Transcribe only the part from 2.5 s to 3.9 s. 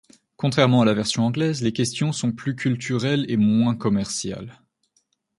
culturelles et moins